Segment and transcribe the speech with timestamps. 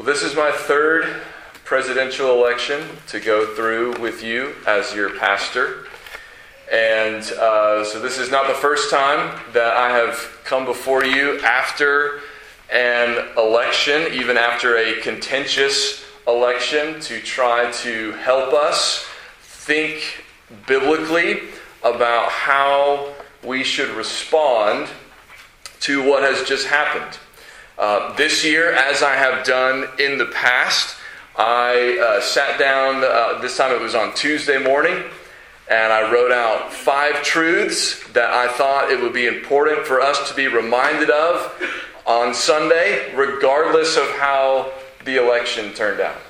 [0.00, 1.04] Well, this is my third
[1.66, 5.88] presidential election to go through with you as your pastor.
[6.72, 11.38] And uh, so this is not the first time that I have come before you
[11.40, 12.20] after
[12.72, 19.06] an election, even after a contentious election, to try to help us
[19.42, 20.24] think
[20.66, 21.40] biblically
[21.84, 23.12] about how
[23.44, 24.88] we should respond
[25.80, 27.18] to what has just happened.
[27.80, 30.98] Uh, this year, as I have done in the past,
[31.34, 35.02] I uh, sat down, uh, this time it was on Tuesday morning,
[35.70, 40.28] and I wrote out five truths that I thought it would be important for us
[40.28, 41.50] to be reminded of
[42.04, 44.70] on Sunday, regardless of how
[45.06, 46.20] the election turned out.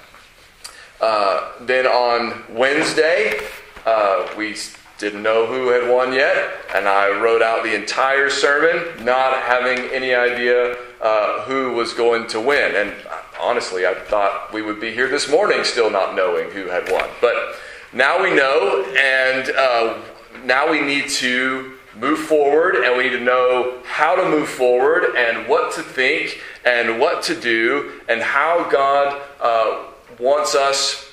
[1.00, 3.40] Uh, then on Wednesday,
[3.86, 4.54] uh, we
[5.00, 9.78] didn't know who had won yet, and I wrote out the entire sermon, not having
[9.90, 12.76] any idea uh, who was going to win.
[12.76, 12.94] And
[13.40, 17.08] honestly, I thought we would be here this morning still not knowing who had won.
[17.22, 17.56] But
[17.94, 20.02] now we know, and uh,
[20.44, 25.16] now we need to move forward, and we need to know how to move forward,
[25.16, 29.86] and what to think, and what to do, and how God uh,
[30.18, 31.10] wants us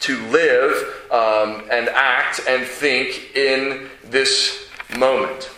[0.00, 5.50] to live um, and act and think in this moment.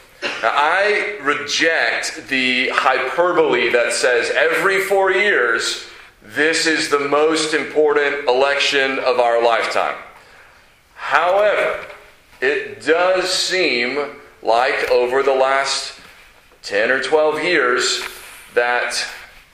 [0.42, 5.86] Now, I reject the hyperbole that says every four years,
[6.22, 9.96] this is the most important election of our lifetime.
[10.96, 11.86] However,
[12.40, 15.92] it does seem like over the last
[16.62, 18.02] 10 or 12 years
[18.54, 18.94] that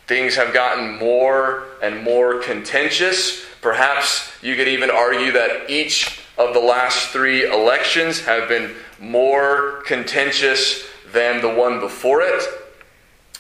[0.07, 6.55] things have gotten more and more contentious Perhaps you could even argue that each of
[6.55, 12.43] the last three elections have been more contentious than the one before it.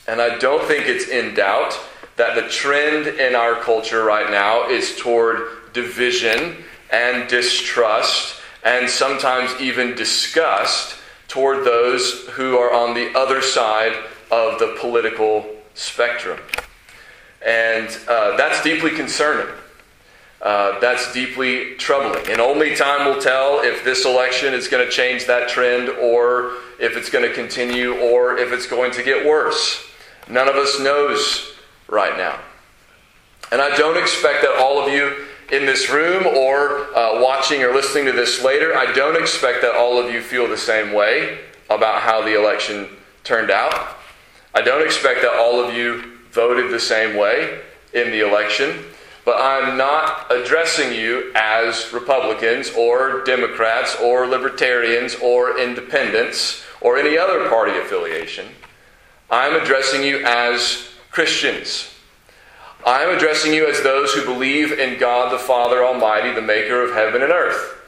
[0.06, 1.78] And I don't think it's in doubt
[2.16, 6.56] that the trend in our culture right now is toward division
[6.92, 10.96] and distrust and sometimes even disgust
[11.28, 13.96] toward those who are on the other side
[14.30, 16.38] of the political spectrum.
[17.44, 19.46] And uh, that's deeply concerning.
[20.42, 22.26] Uh, that's deeply troubling.
[22.30, 26.52] And only time will tell if this election is going to change that trend or
[26.78, 29.86] if it's going to continue or if it's going to get worse.
[30.28, 31.52] None of us knows
[31.88, 32.38] right now.
[33.52, 37.74] And I don't expect that all of you in this room or uh, watching or
[37.74, 41.40] listening to this later, I don't expect that all of you feel the same way
[41.68, 42.88] about how the election
[43.24, 43.96] turned out.
[44.54, 47.60] I don't expect that all of you voted the same way
[47.92, 48.84] in the election.
[49.30, 57.16] But I'm not addressing you as Republicans or Democrats or Libertarians or Independents or any
[57.16, 58.48] other party affiliation.
[59.30, 61.94] I'm addressing you as Christians.
[62.84, 66.92] I'm addressing you as those who believe in God the Father Almighty, the maker of
[66.92, 67.78] heaven and earth.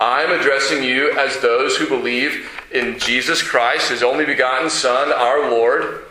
[0.00, 5.48] I'm addressing you as those who believe in Jesus Christ, his only begotten Son, our
[5.48, 6.06] Lord,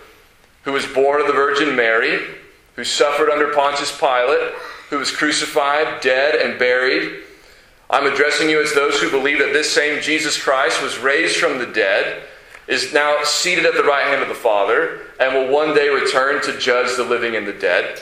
[0.64, 2.22] who was born of the Virgin Mary
[2.78, 4.54] who suffered under Pontius Pilate,
[4.90, 7.24] who was crucified, dead, and buried.
[7.90, 11.58] I'm addressing you as those who believe that this same Jesus Christ was raised from
[11.58, 12.24] the dead,
[12.68, 16.42] is now seated at the right hand of the Father, and will one day return
[16.44, 18.02] to judge the living and the dead.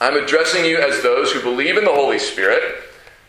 [0.00, 2.62] I'm addressing you as those who believe in the Holy Spirit,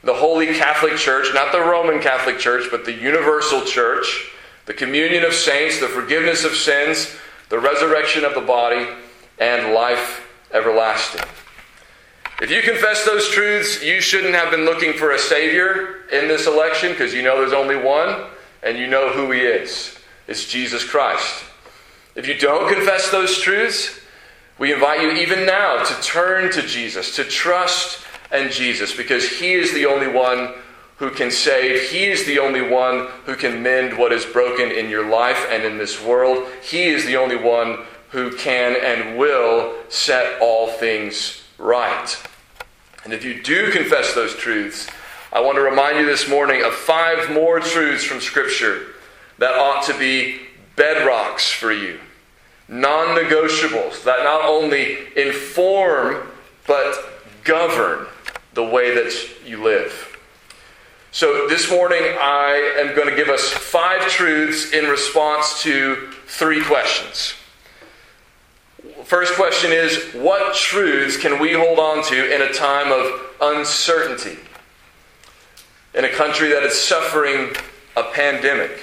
[0.03, 4.31] the Holy Catholic Church, not the Roman Catholic Church, but the universal church,
[4.65, 7.15] the communion of saints, the forgiveness of sins,
[7.49, 8.87] the resurrection of the body,
[9.37, 11.21] and life everlasting.
[12.41, 16.47] If you confess those truths, you shouldn't have been looking for a Savior in this
[16.47, 18.25] election because you know there's only one
[18.63, 19.97] and you know who He is.
[20.27, 21.45] It's Jesus Christ.
[22.15, 23.99] If you don't confess those truths,
[24.57, 29.53] we invite you even now to turn to Jesus, to trust in Jesus because He
[29.53, 30.53] is the only one
[30.97, 31.89] who can save.
[31.89, 35.63] He is the only one who can mend what is broken in your life and
[35.63, 36.47] in this world.
[36.63, 37.79] He is the only one
[38.09, 42.21] who can and will set all things right.
[43.03, 44.87] And if you do confess those truths,
[45.31, 48.87] I want to remind you this morning of five more truths from Scripture
[49.39, 50.41] that ought to be
[50.75, 51.99] bedrocks for you,
[52.67, 56.27] non negotiables that not only inform
[56.67, 56.95] but
[57.43, 58.07] govern
[58.53, 59.13] the way that
[59.45, 60.09] you live.
[61.11, 66.63] So, this morning I am going to give us five truths in response to three
[66.63, 67.35] questions.
[69.05, 74.37] First question is what truths can we hold on to in a time of uncertainty?
[75.93, 77.53] In a country that is suffering
[77.97, 78.79] a pandemic?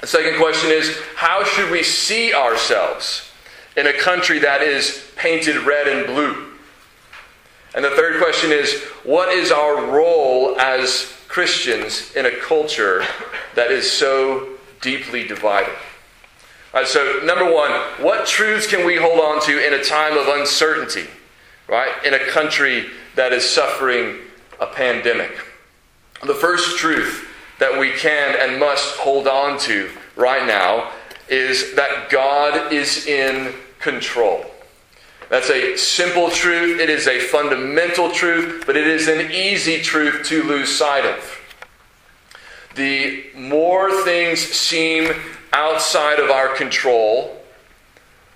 [0.00, 3.30] The second question is how should we see ourselves
[3.76, 6.52] in a country that is painted red and blue?
[7.74, 13.04] And the third question is what is our role as Christians in a culture
[13.54, 14.48] that is so
[14.80, 15.74] deeply divided?
[16.74, 17.70] Right, so, number one,
[18.02, 21.06] what truths can we hold on to in a time of uncertainty,
[21.68, 21.92] right?
[22.04, 24.18] In a country that is suffering
[24.60, 25.38] a pandemic.
[26.26, 27.28] The first truth
[27.60, 30.90] that we can and must hold on to right now
[31.28, 34.44] is that God is in control.
[35.28, 36.80] That's a simple truth.
[36.80, 41.40] It is a fundamental truth, but it is an easy truth to lose sight of.
[42.74, 45.14] The more things seem
[45.54, 47.40] outside of our control,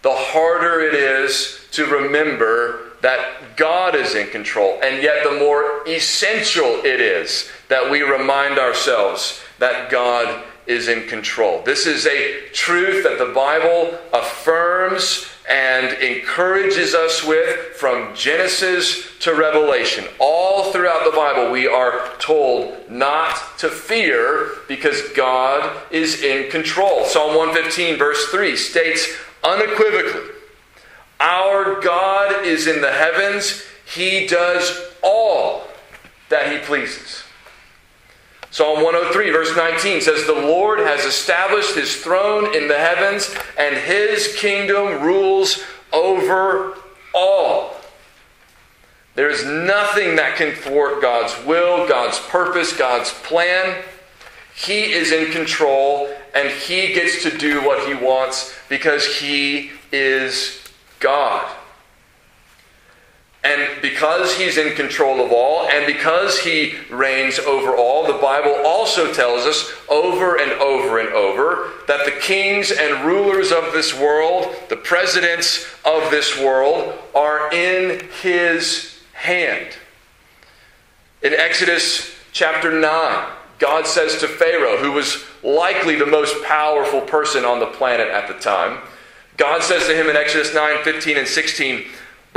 [0.02, 4.78] the harder it is to remember that God is in control.
[4.82, 11.08] And yet, the more essential it is that we remind ourselves that God is in
[11.08, 11.62] control.
[11.64, 19.34] This is a truth that the Bible affirms and encourages us with from Genesis to
[19.34, 20.04] Revelation.
[20.18, 27.06] All throughout the Bible, we are told not to fear because God is in control.
[27.06, 29.08] Psalm 115, verse 3 states
[29.42, 30.34] unequivocally
[31.18, 35.64] Our God is in the heavens, He does all
[36.28, 37.24] that He pleases.
[38.50, 43.76] Psalm 103, verse 19 says, The Lord has established his throne in the heavens, and
[43.76, 45.62] his kingdom rules
[45.92, 46.74] over
[47.14, 47.76] all.
[49.14, 53.82] There is nothing that can thwart God's will, God's purpose, God's plan.
[54.54, 60.60] He is in control, and he gets to do what he wants because he is
[61.00, 61.50] God.
[63.44, 68.54] And because he's in control of all, and because he reigns over all, the Bible
[68.66, 73.98] also tells us over and over and over that the kings and rulers of this
[73.98, 79.68] world, the presidents of this world, are in his hand.
[81.22, 87.44] In Exodus chapter 9, God says to Pharaoh, who was likely the most powerful person
[87.44, 88.80] on the planet at the time,
[89.36, 91.84] God says to him in Exodus 9 15 and 16,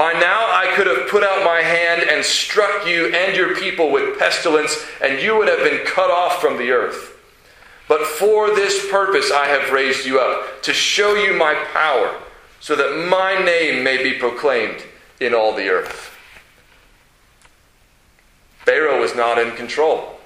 [0.02, 3.92] by now I could have put out my hand and struck you and your people
[3.92, 7.16] with pestilence, and you would have been cut off from the earth.
[7.88, 12.20] But for this purpose I have raised you up, to show you my power,
[12.60, 14.82] so that my name may be proclaimed
[15.20, 16.18] in all the earth.
[18.66, 20.20] Pharaoh was not in control.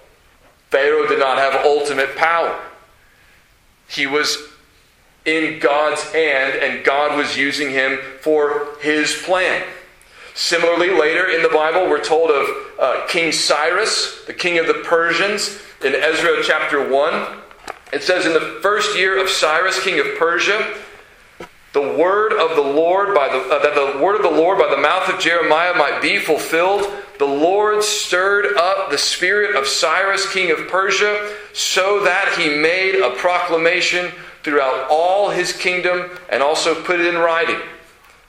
[0.69, 2.62] Pharaoh did not have ultimate power.
[3.89, 4.38] He was
[5.25, 9.63] in God's hand, and God was using him for his plan.
[10.36, 12.48] Similarly, later in the Bible, we're told of
[12.80, 17.38] uh, King Cyrus, the king of the Persians, in Ezra chapter 1.
[17.94, 20.75] It says, In the first year of Cyrus, king of Persia,
[21.72, 24.69] the word of the Lord by the, uh, that the word of the Lord by
[24.69, 26.92] the mouth of Jeremiah might be fulfilled.
[27.19, 32.95] The Lord stirred up the spirit of Cyrus, king of Persia, so that he made
[32.95, 34.12] a proclamation
[34.45, 37.59] throughout all his kingdom and also put it in writing.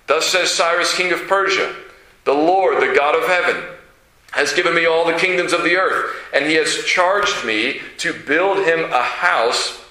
[0.07, 1.77] Thus says Cyrus, king of Persia
[2.25, 3.63] The Lord, the God of heaven,
[4.33, 8.15] has given me all the kingdoms of the earth, and he has charged me to
[8.15, 9.85] build him a house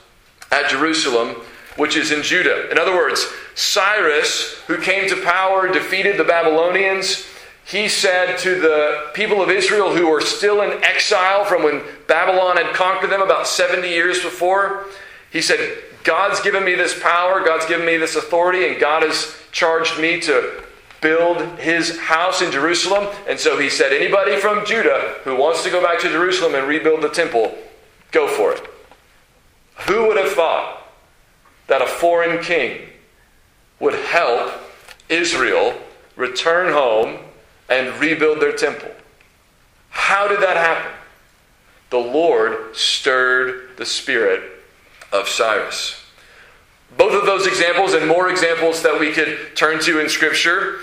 [0.51, 1.36] at Jerusalem,
[1.77, 2.71] which is in Judah.
[2.71, 7.28] In other words, Cyrus, who came to power, defeated the Babylonians,
[7.66, 12.57] he said to the people of Israel who were still in exile from when Babylon
[12.57, 14.85] had conquered them about 70 years before,
[15.31, 19.35] he said, God's given me this power, God's given me this authority, and God has
[19.52, 20.64] charged me to
[21.02, 23.07] build his house in Jerusalem.
[23.28, 26.68] And so he said, anybody from Judah who wants to go back to Jerusalem and
[26.68, 27.57] rebuild the temple,
[28.12, 28.62] go for it.
[29.88, 30.88] Who would have thought
[31.68, 32.88] that a foreign king
[33.80, 34.54] would help
[35.09, 35.74] Israel
[36.16, 37.18] return home
[37.68, 38.92] and rebuild their temple?
[39.90, 40.92] How did that happen?
[41.90, 44.55] The Lord stirred the spirit
[45.19, 46.02] of Cyrus.
[46.98, 50.80] Both of those examples and more examples that we could turn to in Scripture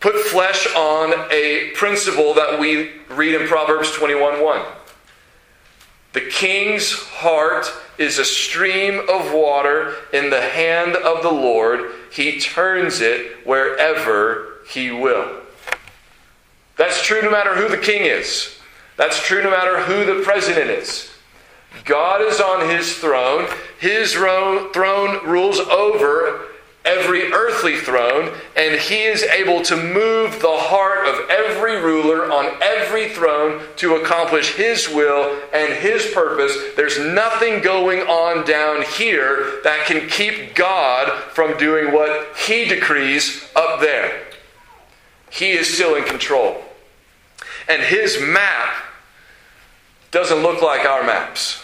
[0.00, 4.64] put flesh on a principle that we read in Proverbs 21:1.
[6.12, 11.92] The king's heart is a stream of water in the hand of the Lord.
[12.10, 15.42] He turns it wherever he will.
[16.76, 18.56] That's true no matter who the king is.
[18.96, 21.07] That's true no matter who the president is.
[21.84, 23.46] God is on his throne.
[23.78, 26.48] His throne rules over
[26.84, 32.46] every earthly throne, and he is able to move the heart of every ruler on
[32.62, 36.56] every throne to accomplish his will and his purpose.
[36.76, 43.46] There's nothing going on down here that can keep God from doing what he decrees
[43.54, 44.24] up there.
[45.30, 46.62] He is still in control.
[47.68, 48.74] And his map
[50.10, 51.62] doesn't look like our maps.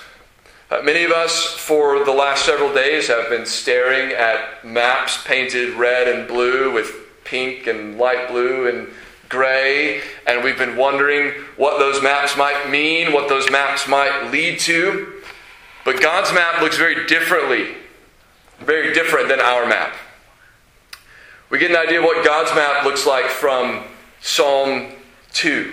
[0.75, 5.73] Uh, many of us, for the last several days, have been staring at maps painted
[5.75, 8.89] red and blue with pink and light blue and
[9.29, 14.59] gray, and we've been wondering what those maps might mean, what those maps might lead
[14.59, 15.23] to.
[15.85, 17.77] But God's map looks very differently,
[18.59, 19.95] very different than our map.
[21.51, 23.85] We get an idea of what God's map looks like from
[24.21, 24.91] Psalm
[25.35, 25.73] 2.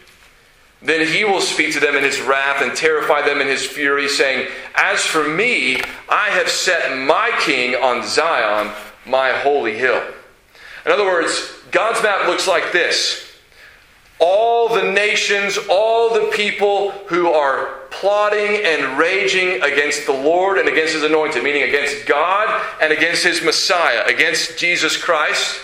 [0.81, 4.09] Then he will speak to them in his wrath and terrify them in his fury,
[4.09, 8.73] saying, As for me, I have set my king on Zion,
[9.05, 10.01] my holy hill.
[10.85, 13.27] In other words, God's map looks like this
[14.19, 20.69] all the nations, all the people who are plotting and raging against the Lord and
[20.69, 25.59] against his anointed, meaning against God and against his Messiah, against Jesus Christ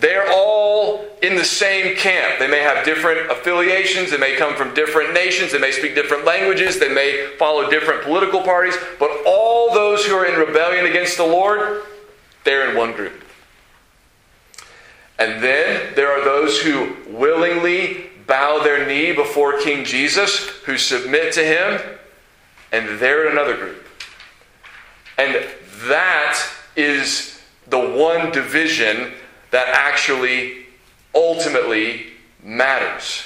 [0.00, 2.38] they're all in the same camp.
[2.38, 6.24] They may have different affiliations, they may come from different nations, they may speak different
[6.24, 11.16] languages, they may follow different political parties, but all those who are in rebellion against
[11.16, 11.82] the Lord,
[12.44, 13.24] they're in one group.
[15.18, 21.32] And then there are those who willingly bow their knee before King Jesus, who submit
[21.32, 21.80] to him,
[22.70, 23.84] and they're in another group.
[25.16, 25.44] And
[25.88, 26.38] that
[26.76, 29.12] is the one division
[29.50, 30.66] that actually
[31.14, 32.06] ultimately
[32.42, 33.24] matters.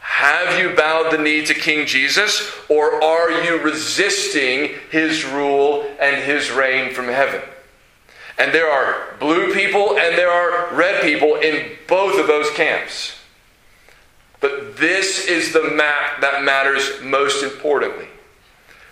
[0.00, 6.22] Have you bowed the knee to King Jesus, or are you resisting his rule and
[6.22, 7.42] his reign from heaven?
[8.38, 13.12] And there are blue people and there are red people in both of those camps.
[14.40, 18.08] But this is the map that matters most importantly.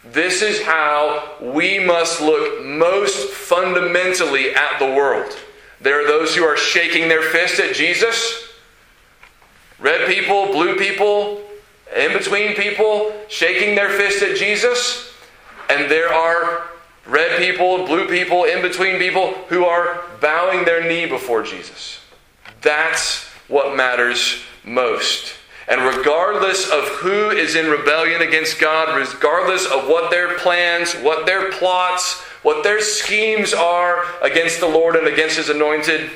[0.04, 5.36] This is how we must look most fundamentally at the world.
[5.80, 8.48] There are those who are shaking their fist at Jesus.
[9.78, 11.42] Red people, blue people,
[11.94, 15.12] in between people shaking their fist at Jesus.
[15.68, 16.68] And there are
[17.06, 22.00] red people, blue people, in between people who are bowing their knee before Jesus.
[22.62, 25.34] That's what matters most.
[25.68, 31.26] And regardless of who is in rebellion against God, regardless of what their plans, what
[31.26, 36.08] their plots, what their schemes are against the Lord and against His anointed,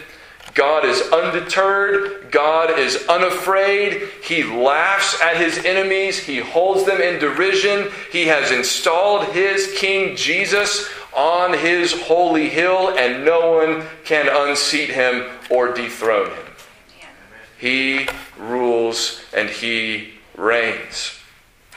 [0.58, 2.32] God is undeterred.
[2.32, 4.08] God is unafraid.
[4.24, 6.18] He laughs at his enemies.
[6.18, 7.92] He holds them in derision.
[8.10, 14.90] He has installed his King Jesus on his holy hill, and no one can unseat
[14.90, 16.46] him or dethrone him.
[17.58, 21.18] He rules and he reigns.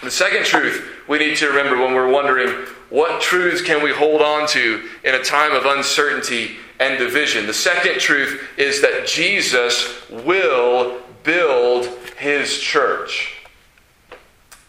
[0.02, 4.22] The second truth we need to remember when we're wondering what truths can we hold
[4.22, 7.48] on to in a time of uncertainty and division?
[7.48, 11.86] The second truth is that Jesus will build
[12.18, 13.38] his church,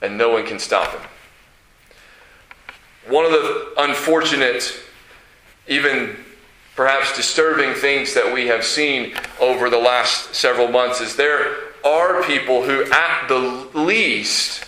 [0.00, 1.02] and no one can stop him.
[3.08, 4.72] One of the unfortunate,
[5.66, 6.16] even
[6.76, 12.22] perhaps disturbing things that we have seen over the last several months is there are
[12.22, 14.64] people who, at the least,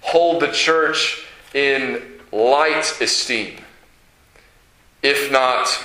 [0.00, 3.56] hold the church in light esteem,
[5.02, 5.82] if not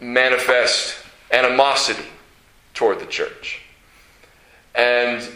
[0.00, 0.96] manifest
[1.32, 2.08] animosity
[2.74, 3.62] toward the church.
[4.74, 5.26] And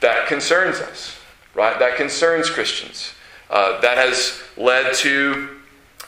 [0.00, 1.18] that concerns us,
[1.54, 1.78] right?
[1.78, 3.12] That concerns Christians.
[3.50, 5.48] Uh, that has led to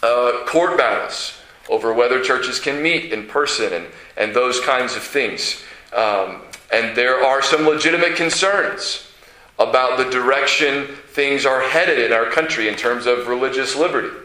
[0.02, 1.35] uh, court battles
[1.69, 3.87] over whether churches can meet in person and,
[4.17, 5.62] and those kinds of things.
[5.93, 9.10] Um, and there are some legitimate concerns
[9.61, 14.17] about the direction things are headed in our country in terms of religious liberty.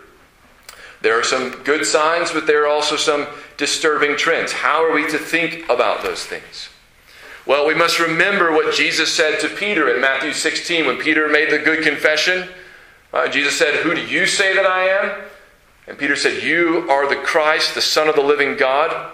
[1.01, 3.27] There are some good signs, but there are also some
[3.58, 4.54] disturbing trends.
[4.54, 6.70] How are we to think about those things?
[7.46, 11.51] Well, we must remember what Jesus said to Peter in Matthew 16 when Peter made
[11.51, 12.50] the good confession.
[13.13, 15.24] Uh, Jesus said, Who do you say that I am?
[15.88, 19.12] And Peter said, You are the Christ, the Son of the living God.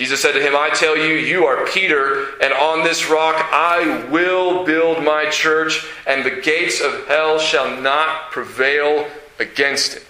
[0.00, 4.06] Jesus said to him, I tell you, you are Peter, and on this rock I
[4.10, 9.06] will build my church, and the gates of hell shall not prevail
[9.38, 10.06] against it.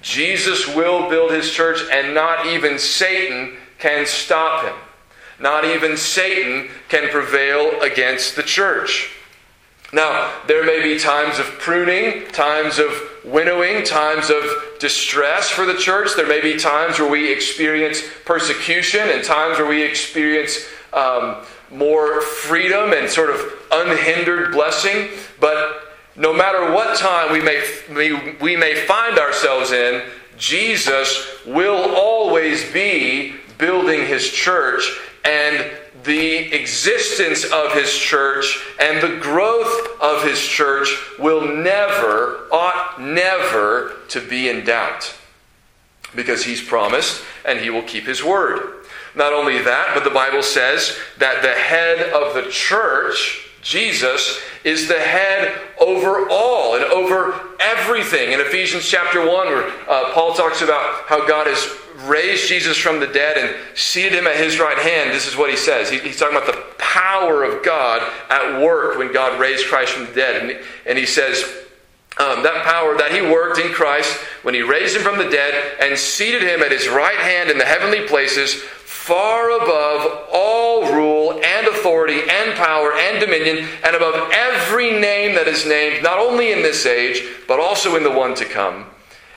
[0.00, 4.76] Jesus will build his church, and not even Satan can stop him.
[5.38, 9.10] not even Satan can prevail against the church.
[9.92, 12.92] Now, there may be times of pruning, times of
[13.24, 14.44] winnowing, times of
[14.78, 16.10] distress for the church.
[16.14, 22.20] There may be times where we experience persecution and times where we experience um, more
[22.20, 23.40] freedom and sort of
[23.72, 25.08] unhindered blessing.
[25.40, 30.02] But no matter what time we may, we, we may find ourselves in,
[30.36, 35.70] Jesus will always be building his church and
[36.04, 40.88] the existence of his church and the growth of his church
[41.18, 45.14] will never, ought never to be in doubt.
[46.14, 48.84] Because he's promised and he will keep his word.
[49.14, 54.88] Not only that, but the Bible says that the head of the church, Jesus, is
[54.88, 58.32] the head over all and over everything.
[58.32, 63.00] In Ephesians chapter 1, where uh, Paul talks about how God has raised Jesus from
[63.00, 65.90] the dead and seated him at his right hand, this is what he says.
[65.90, 70.06] He, he's talking about the power of God at work when God raised Christ from
[70.06, 70.42] the dead.
[70.42, 71.44] And, and he says,
[72.18, 75.78] um, that power that he worked in Christ when he raised him from the dead
[75.80, 81.40] and seated him at his right hand in the heavenly places, far above all rule
[81.42, 86.52] and authority and power and dominion, and above every name that is named, not only
[86.52, 88.84] in this age, but also in the one to come.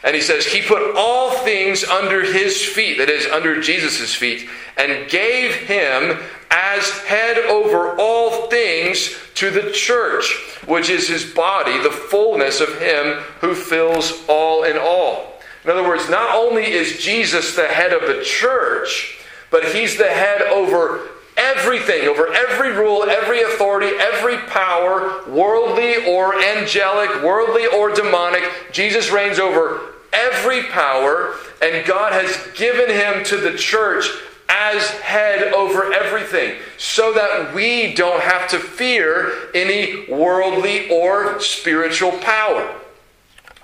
[0.04, 4.50] And he says, He put all things under his feet, that is, under Jesus' feet,
[4.78, 6.20] and gave him
[6.52, 12.80] as head over all things to the church, which is his body, the fullness of
[12.80, 15.34] him who fills all in all.
[15.64, 19.20] In other words, not only is Jesus the head of the church,
[19.50, 21.08] but he's the head over
[21.38, 28.44] everything, over every rule, every authority, every power, worldly or angelic, worldly or demonic.
[28.72, 34.08] Jesus reigns over every power, and God has given him to the church
[34.50, 42.12] as head over everything, so that we don't have to fear any worldly or spiritual
[42.20, 42.80] power.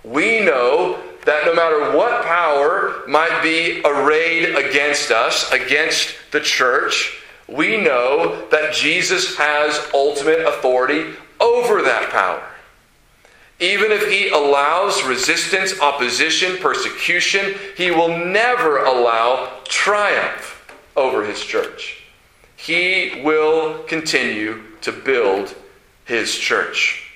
[0.04, 7.22] We know that no matter what power might be arrayed against us, against the church,
[7.48, 12.42] we know that Jesus has ultimate authority over that power.
[13.60, 22.04] Even if he allows resistance, opposition, persecution, he will never allow triumph over his church.
[22.56, 25.56] He will continue to build
[26.06, 27.12] his church.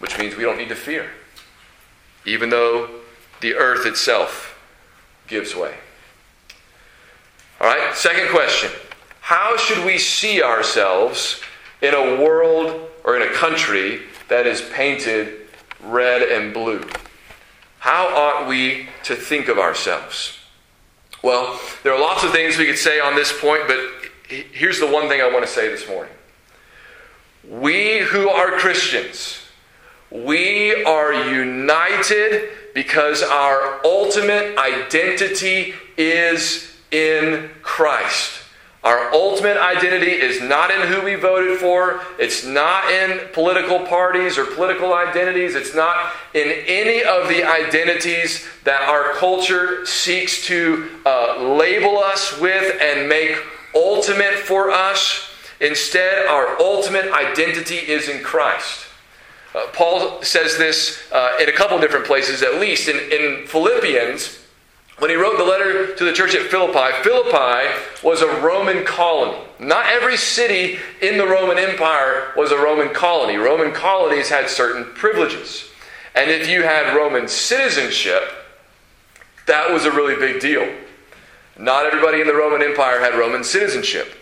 [0.00, 1.10] Which means we don't need to fear,
[2.24, 2.90] even though
[3.40, 4.58] the earth itself
[5.28, 5.74] gives way.
[7.60, 8.70] All right, second question
[9.20, 11.40] How should we see ourselves
[11.82, 15.48] in a world or in a country that is painted
[15.82, 16.82] red and blue.
[17.78, 20.38] How ought we to think of ourselves?
[21.22, 23.78] Well, there are lots of things we could say on this point, but
[24.28, 26.12] here's the one thing I want to say this morning.
[27.48, 29.38] We who are Christians,
[30.10, 38.39] we are united because our ultimate identity is in Christ.
[38.82, 42.00] Our ultimate identity is not in who we voted for.
[42.18, 45.54] It's not in political parties or political identities.
[45.54, 52.40] It's not in any of the identities that our culture seeks to uh, label us
[52.40, 53.36] with and make
[53.74, 55.28] ultimate for us.
[55.60, 58.86] Instead, our ultimate identity is in Christ.
[59.54, 62.88] Uh, Paul says this uh, in a couple different places, at least.
[62.88, 64.39] In, in Philippians,
[65.00, 67.68] when he wrote the letter to the church at Philippi, Philippi
[68.04, 69.38] was a Roman colony.
[69.58, 73.36] Not every city in the Roman Empire was a Roman colony.
[73.36, 75.70] Roman colonies had certain privileges.
[76.14, 78.22] And if you had Roman citizenship,
[79.46, 80.70] that was a really big deal.
[81.58, 84.14] Not everybody in the Roman Empire had Roman citizenship.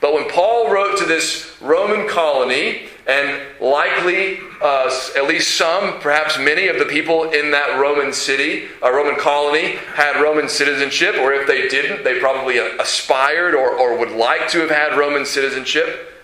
[0.00, 6.38] But when Paul wrote to this Roman colony, and likely uh, at least some, perhaps
[6.38, 11.16] many of the people in that Roman city, a uh, Roman colony, had Roman citizenship,
[11.16, 15.26] or if they didn't, they probably aspired or, or would like to have had Roman
[15.26, 16.14] citizenship.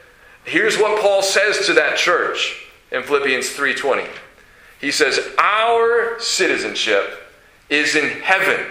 [0.45, 4.07] Here's what Paul says to that church in Philippians 3:20.
[4.81, 7.33] He says, "Our citizenship
[7.69, 8.67] is in heaven,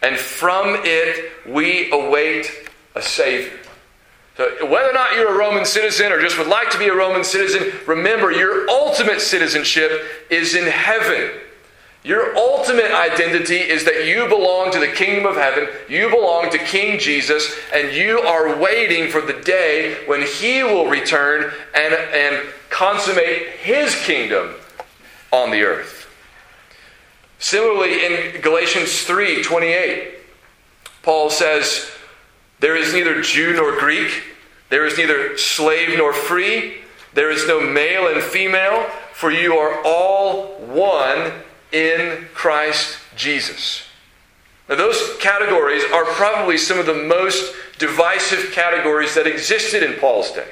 [0.00, 3.58] and from it we await a savior."
[4.36, 6.94] So whether or not you're a Roman citizen or just would like to be a
[6.94, 11.30] Roman citizen, remember your ultimate citizenship is in heaven.
[12.02, 16.58] Your ultimate identity is that you belong to the kingdom of heaven, you belong to
[16.58, 22.46] King Jesus, and you are waiting for the day when he will return and, and
[22.68, 24.54] consummate his kingdom
[25.32, 26.10] on the earth.
[27.38, 30.14] Similarly, in Galatians 3 28,
[31.02, 31.90] Paul says,
[32.64, 34.22] There is neither Jew nor Greek,
[34.70, 36.76] there is neither slave nor free,
[37.12, 41.30] there is no male and female, for you are all one
[41.72, 43.82] in Christ Jesus.
[44.66, 50.32] Now, those categories are probably some of the most divisive categories that existed in Paul's
[50.32, 50.48] day.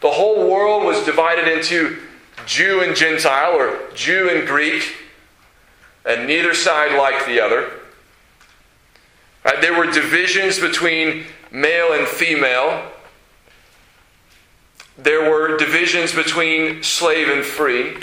[0.00, 1.96] The whole world was divided into
[2.44, 4.96] Jew and Gentile, or Jew and Greek,
[6.04, 7.70] and neither side liked the other.
[9.48, 9.62] Right?
[9.62, 12.82] There were divisions between male and female.
[14.98, 17.96] There were divisions between slave and free.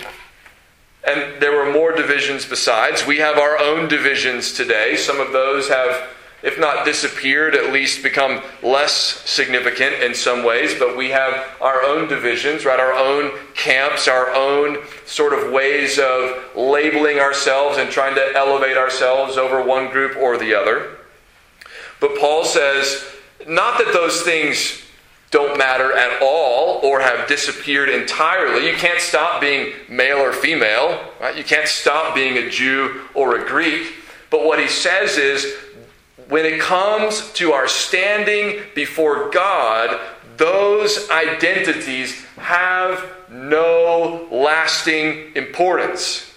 [1.07, 3.05] And there were more divisions besides.
[3.05, 4.95] We have our own divisions today.
[4.95, 6.07] Some of those have,
[6.41, 8.93] if not disappeared, at least become less
[9.29, 10.73] significant in some ways.
[10.79, 12.79] But we have our own divisions, right?
[12.79, 18.77] Our own camps, our own sort of ways of labeling ourselves and trying to elevate
[18.77, 20.94] ourselves over one group or the other.
[21.99, 23.05] But Paul says,
[23.47, 24.81] not that those things
[25.31, 28.67] don't matter at all or have disappeared entirely.
[28.69, 31.35] You can't stop being male or female, right?
[31.35, 33.87] You can't stop being a Jew or a Greek.
[34.29, 35.53] But what he says is
[36.29, 39.99] when it comes to our standing before God,
[40.37, 46.31] those identities have no lasting importance.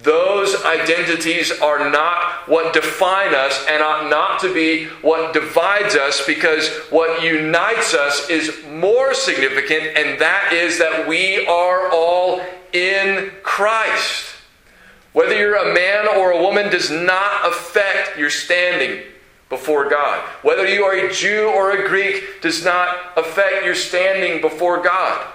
[0.00, 6.24] Those identities are not what define us and ought not to be what divides us
[6.26, 12.40] because what unites us is more significant, and that is that we are all
[12.72, 14.34] in Christ.
[15.12, 19.02] Whether you're a man or a woman does not affect your standing
[19.50, 20.22] before God.
[20.40, 25.26] Whether you are a Jew or a Greek does not affect your standing before God.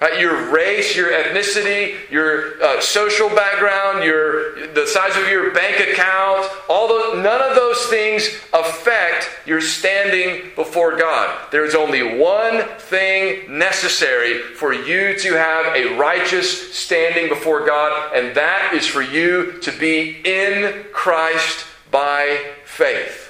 [0.00, 5.80] Uh, your race, your ethnicity, your uh, social background, your the size of your bank
[5.80, 11.50] account, all none of those things affect your standing before God.
[11.50, 18.14] There is only one thing necessary for you to have a righteous standing before God,
[18.14, 23.27] and that is for you to be in Christ by faith.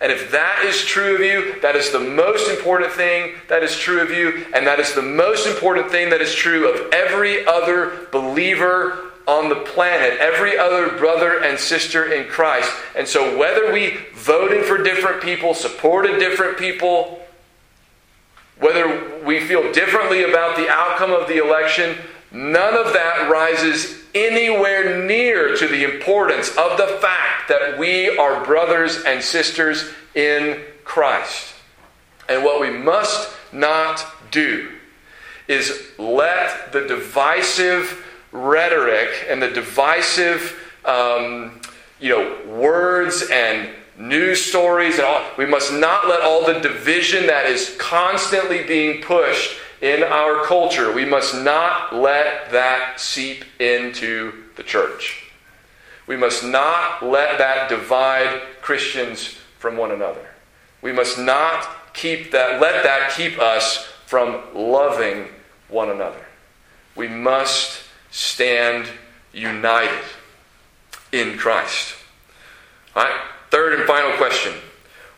[0.00, 3.76] And if that is true of you, that is the most important thing that is
[3.76, 7.44] true of you, and that is the most important thing that is true of every
[7.46, 12.72] other believer on the planet, every other brother and sister in Christ.
[12.96, 17.20] And so, whether we voted for different people, supported different people,
[18.58, 21.96] whether we feel differently about the outcome of the election,
[22.30, 28.44] none of that rises anywhere near to the importance of the fact that we are
[28.44, 31.54] brothers and sisters in Christ.
[32.28, 34.70] And what we must not do
[35.46, 41.60] is let the divisive rhetoric and the divisive um,
[42.00, 47.26] you know, words and news stories and all, we must not let all the division
[47.26, 54.44] that is constantly being pushed in our culture, we must not let that seep into
[54.56, 55.24] the church.
[56.06, 60.26] We must not let that divide Christians from one another.
[60.82, 65.28] We must not keep that, let that keep us from loving
[65.68, 66.24] one another.
[66.96, 68.88] We must stand
[69.32, 70.04] united
[71.12, 71.94] in Christ.
[72.96, 73.20] All right?
[73.50, 74.54] Third and final question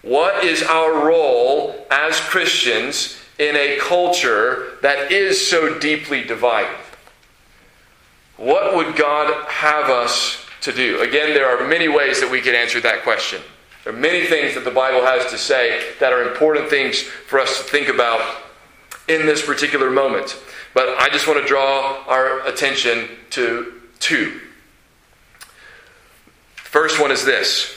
[0.03, 6.77] What is our role as Christians in a culture that is so deeply divided?
[8.37, 11.01] What would God have us to do?
[11.01, 13.41] Again, there are many ways that we could answer that question.
[13.85, 17.41] There are many things that the Bible has to say that are important things for
[17.41, 18.21] us to think about
[19.09, 20.39] in this particular moment.
[20.75, 24.39] But I just want to draw our attention to two.
[26.57, 27.75] First one is this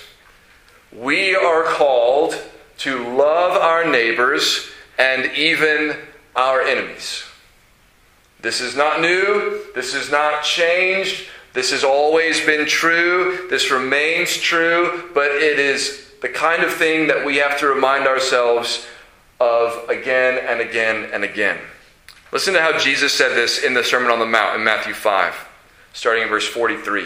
[0.92, 2.36] we are called
[2.80, 5.98] to love our neighbors and even
[6.36, 7.24] our enemies.
[8.42, 9.62] This is not new.
[9.74, 11.28] This is not changed.
[11.54, 13.48] This has always been true.
[13.50, 15.10] This remains true.
[15.14, 18.88] But it is the kind of thing that we have to remind ourselves
[19.40, 21.60] of again and again and again.
[22.32, 25.36] Listen to how Jesus said this in the Sermon on the Mount in Matthew 5,
[25.94, 27.06] starting in verse 43.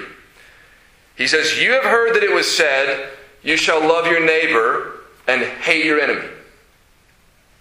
[1.17, 3.09] He says, You have heard that it was said,
[3.43, 6.29] You shall love your neighbor and hate your enemy.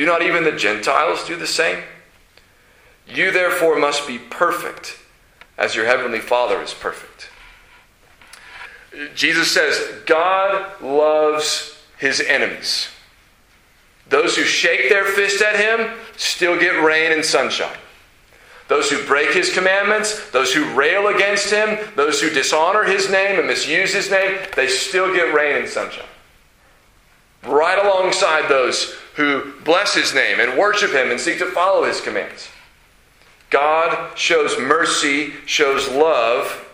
[0.00, 1.82] Do not even the Gentiles do the same?
[3.06, 4.98] You therefore must be perfect,
[5.58, 7.28] as your heavenly Father is perfect.
[9.14, 12.88] Jesus says, God loves his enemies.
[14.08, 17.76] Those who shake their fist at him still get rain and sunshine.
[18.68, 23.38] Those who break his commandments, those who rail against him, those who dishonor his name
[23.38, 26.06] and misuse his name, they still get rain and sunshine.
[27.44, 32.00] Right alongside those who bless his name and worship him and seek to follow his
[32.00, 32.48] commands.
[33.50, 36.68] God shows mercy, shows love,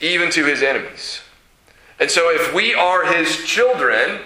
[0.00, 1.20] even to his enemies.
[2.00, 4.20] And so, if we are his children,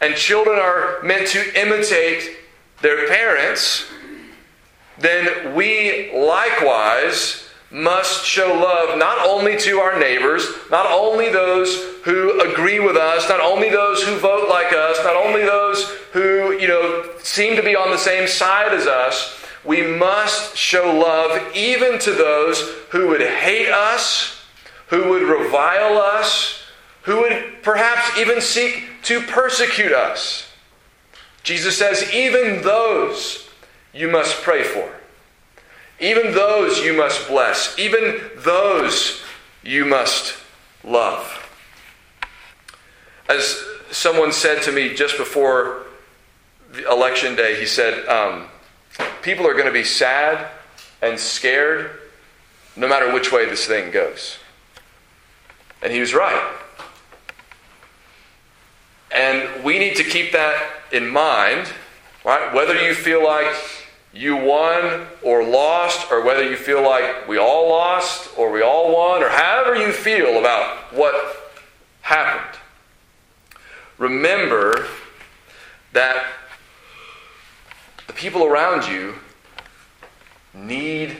[0.00, 2.36] and children are meant to imitate
[2.82, 3.86] their parents,
[4.98, 12.40] then we likewise must show love not only to our neighbors, not only those who
[12.40, 16.66] agree with us, not only those who vote like us, not only those who, you
[16.66, 21.98] know, seem to be on the same side as us, we must show love even
[22.00, 24.42] to those who would hate us,
[24.88, 26.64] who would revile us,
[27.02, 30.50] who would perhaps even seek to persecute us.
[31.42, 33.48] Jesus says, even those
[33.92, 34.99] you must pray for.
[36.00, 37.78] Even those you must bless.
[37.78, 39.22] Even those
[39.62, 40.36] you must
[40.82, 41.36] love.
[43.28, 45.82] As someone said to me just before
[46.90, 48.46] election day, he said, um,
[49.22, 50.48] People are going to be sad
[51.02, 51.90] and scared
[52.76, 54.38] no matter which way this thing goes.
[55.82, 56.54] And he was right.
[59.12, 61.68] And we need to keep that in mind,
[62.24, 62.52] right?
[62.54, 63.54] Whether you feel like
[64.12, 68.94] you won or lost, or whether you feel like we all lost or we all
[68.94, 71.52] won, or however you feel about what
[72.02, 72.58] happened,
[73.98, 74.86] remember
[75.92, 76.24] that
[78.06, 79.14] the people around you
[80.52, 81.16] need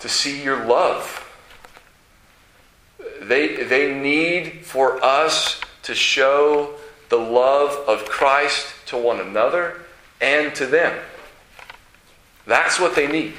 [0.00, 1.20] to see your love.
[3.22, 6.74] They, they need for us to show
[7.08, 9.82] the love of Christ to one another
[10.20, 10.98] and to them.
[12.46, 13.34] That's what they need.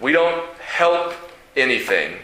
[0.00, 1.14] We don't help
[1.56, 2.16] anything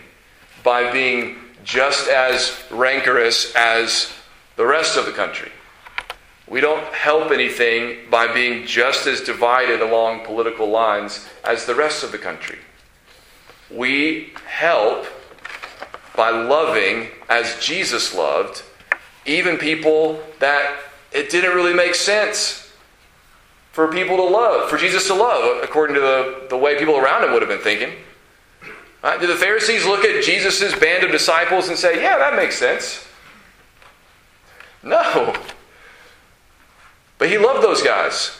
[0.62, 4.12] by being just as rancorous as
[4.56, 5.50] the rest of the country.
[6.48, 12.02] We don't help anything by being just as divided along political lines as the rest
[12.02, 12.58] of the country.
[13.70, 15.06] We help
[16.16, 18.62] by loving as Jesus loved,
[19.26, 20.76] even people that
[21.12, 22.69] it didn't really make sense
[23.72, 27.24] for people to love, for Jesus to love, according to the, the way people around
[27.24, 27.92] him would have been thinking.
[29.02, 29.18] Right?
[29.20, 33.06] Did the Pharisees look at Jesus' band of disciples and say, Yeah, that makes sense?
[34.83, 35.35] No.
[37.18, 38.37] But he loved those guys.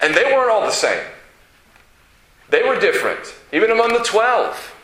[0.00, 1.04] And they weren't all the same.
[2.50, 4.74] They were different, even among the twelve.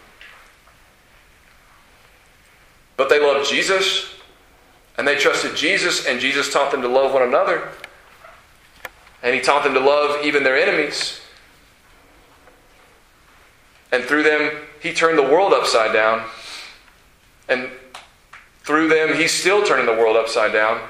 [2.97, 4.15] But they loved Jesus,
[4.97, 7.69] and they trusted Jesus, and Jesus taught them to love one another.
[9.23, 11.21] And he taught them to love even their enemies.
[13.91, 16.25] And through them, he turned the world upside down.
[17.49, 17.71] And
[18.61, 20.81] through them, he's still turning the world upside down.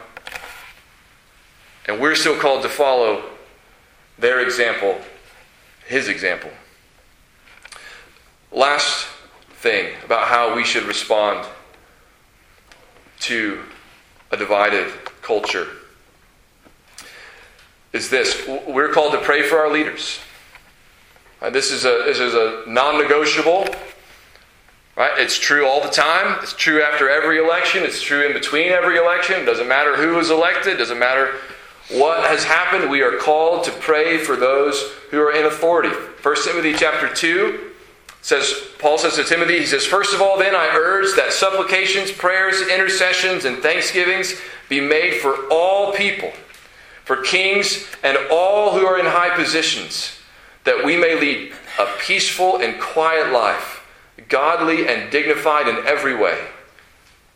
[1.87, 3.23] And we're still called to follow
[4.19, 4.99] their example,
[5.87, 6.51] his example.
[8.51, 9.07] Last
[9.53, 11.47] thing about how we should respond
[13.21, 13.61] to
[14.31, 15.69] a divided culture
[17.93, 20.21] is this we're called to pray for our leaders.
[21.41, 23.67] Right, this is a, this is a non negotiable.
[24.97, 25.13] Right?
[25.19, 26.39] It's true all the time.
[26.43, 27.85] It's true after every election.
[27.85, 29.41] It's true in between every election.
[29.41, 30.73] It doesn't matter who is elected.
[30.75, 31.35] It doesn't matter
[31.91, 32.91] what has happened.
[32.91, 35.91] We are called to pray for those who are in authority.
[35.91, 37.71] 1 Timothy chapter 2
[38.23, 42.11] says Paul says to Timothy, he says, First of all, then I urge that supplications,
[42.11, 44.35] prayers, intercessions, and thanksgivings
[44.69, 46.33] be made for all people
[47.09, 50.19] for kings and all who are in high positions,
[50.65, 53.83] that we may lead a peaceful and quiet life,
[54.29, 56.39] godly and dignified in every way.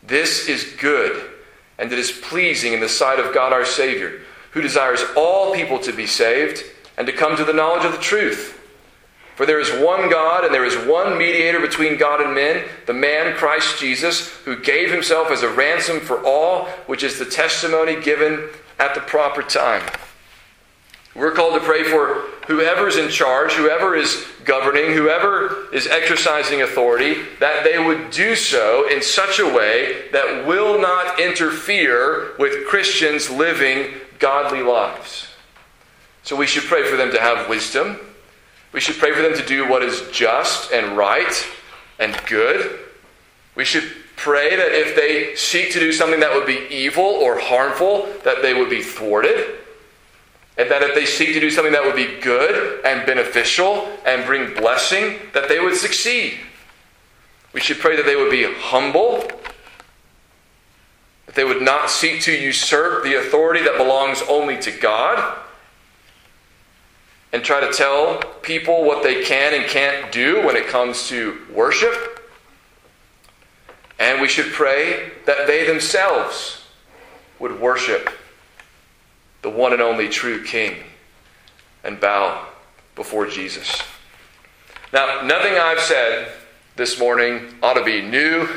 [0.02, 1.30] This is good,
[1.78, 5.78] and it is pleasing in the sight of God our Savior, who desires all people
[5.78, 6.64] to be saved
[6.98, 8.60] and to come to the knowledge of the truth.
[9.36, 12.92] For there is one God, and there is one mediator between God and men, the
[12.92, 17.98] man Christ Jesus, who gave himself as a ransom for all, which is the testimony
[17.98, 18.50] given
[18.82, 19.88] at the proper time.
[21.14, 27.22] We're called to pray for whoever's in charge, whoever is governing, whoever is exercising authority,
[27.38, 33.30] that they would do so in such a way that will not interfere with Christians
[33.30, 35.28] living godly lives.
[36.24, 38.00] So we should pray for them to have wisdom.
[38.72, 41.46] We should pray for them to do what is just and right
[42.00, 42.80] and good.
[43.54, 43.84] We should
[44.22, 48.40] pray that if they seek to do something that would be evil or harmful, that
[48.40, 49.58] they would be thwarted.
[50.56, 54.24] And that if they seek to do something that would be good and beneficial and
[54.24, 56.38] bring blessing, that they would succeed.
[57.52, 59.28] We should pray that they would be humble,
[61.26, 65.36] that they would not seek to usurp the authority that belongs only to God,
[67.32, 71.38] and try to tell people what they can and can't do when it comes to
[71.52, 72.21] worship.
[74.02, 76.64] And we should pray that they themselves
[77.38, 78.10] would worship
[79.42, 80.82] the one and only true King
[81.84, 82.48] and bow
[82.96, 83.80] before Jesus.
[84.92, 86.32] Now, nothing I've said
[86.74, 88.48] this morning ought to be new,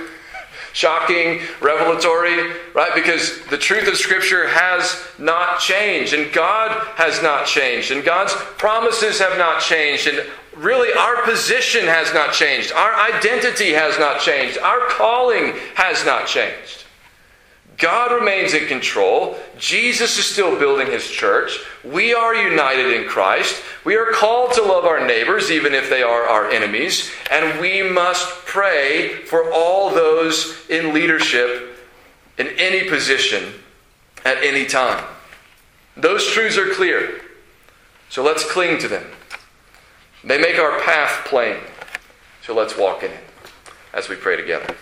[0.75, 2.93] shocking, revelatory, right?
[2.93, 8.33] Because the truth of Scripture has not changed, and God has not changed, and God's
[8.57, 10.21] promises have not changed, and
[10.53, 12.73] really our position has not changed.
[12.73, 14.57] Our identity has not changed.
[14.57, 16.85] Our calling has not changed.
[17.77, 19.35] God remains in control.
[19.57, 21.59] Jesus is still building his church.
[21.83, 23.61] We are united in Christ.
[23.83, 27.11] We are called to love our neighbors, even if they are our enemies.
[27.31, 31.77] And we must pray for all those in leadership
[32.38, 33.53] in any position
[34.23, 35.03] at any time.
[35.97, 37.21] Those truths are clear.
[38.09, 39.05] So let's cling to them.
[40.23, 41.57] They make our path plain.
[42.41, 43.23] So let's walk in it
[43.93, 44.75] as we pray together.